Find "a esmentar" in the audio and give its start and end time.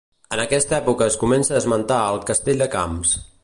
1.57-1.99